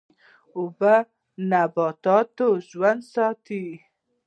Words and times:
اوبه 0.57 0.95
نباتات 1.49 2.37
ژوندی 2.67 3.07
ساتي. 3.11 3.63